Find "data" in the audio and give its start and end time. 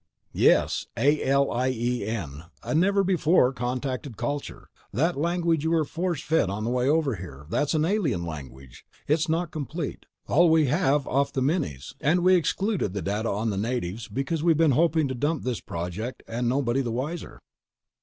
12.93-13.29